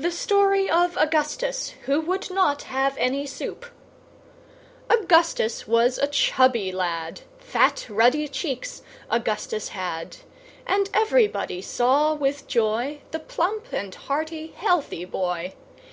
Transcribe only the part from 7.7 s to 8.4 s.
ruddy